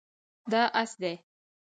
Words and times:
دا 0.51 0.63
اس 0.81 0.91
دی 1.01 1.13